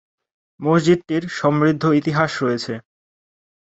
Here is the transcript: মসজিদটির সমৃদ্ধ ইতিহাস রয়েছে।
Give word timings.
মসজিদটির 0.59 1.23
সমৃদ্ধ 1.31 1.83
ইতিহাস 1.99 2.31
রয়েছে। 2.43 2.73